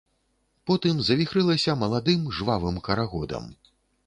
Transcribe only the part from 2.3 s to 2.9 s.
жвавым